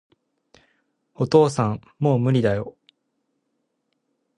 [1.13, 2.75] お父さん、もう無理だよ